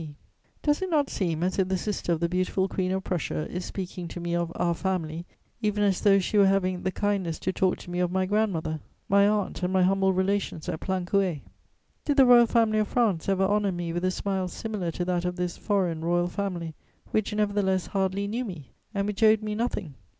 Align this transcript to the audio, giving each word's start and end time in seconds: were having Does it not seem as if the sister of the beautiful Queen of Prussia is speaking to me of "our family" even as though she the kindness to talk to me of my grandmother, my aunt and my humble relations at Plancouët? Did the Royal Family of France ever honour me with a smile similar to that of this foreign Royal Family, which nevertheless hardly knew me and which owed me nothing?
were 0.01 0.05
having 0.07 0.15
Does 0.63 0.81
it 0.81 0.89
not 0.89 1.11
seem 1.11 1.43
as 1.43 1.59
if 1.59 1.67
the 1.67 1.77
sister 1.77 2.11
of 2.11 2.21
the 2.21 2.27
beautiful 2.27 2.67
Queen 2.67 2.91
of 2.91 3.03
Prussia 3.03 3.47
is 3.51 3.65
speaking 3.65 4.07
to 4.07 4.19
me 4.19 4.35
of 4.35 4.51
"our 4.55 4.73
family" 4.73 5.27
even 5.61 5.83
as 5.83 6.01
though 6.01 6.17
she 6.17 6.39
the 6.39 6.91
kindness 6.91 7.37
to 7.37 7.53
talk 7.53 7.77
to 7.77 7.91
me 7.91 7.99
of 7.99 8.11
my 8.11 8.25
grandmother, 8.25 8.79
my 9.07 9.27
aunt 9.27 9.61
and 9.61 9.71
my 9.71 9.83
humble 9.83 10.11
relations 10.11 10.67
at 10.67 10.79
Plancouët? 10.79 11.41
Did 12.05 12.17
the 12.17 12.25
Royal 12.25 12.47
Family 12.47 12.79
of 12.79 12.87
France 12.87 13.29
ever 13.29 13.43
honour 13.45 13.71
me 13.71 13.93
with 13.93 14.03
a 14.03 14.09
smile 14.09 14.47
similar 14.47 14.89
to 14.89 15.05
that 15.05 15.23
of 15.23 15.35
this 15.35 15.55
foreign 15.55 16.01
Royal 16.03 16.25
Family, 16.27 16.73
which 17.11 17.31
nevertheless 17.35 17.85
hardly 17.85 18.25
knew 18.25 18.43
me 18.43 18.71
and 18.95 19.05
which 19.05 19.21
owed 19.21 19.43
me 19.43 19.53
nothing? 19.53 19.93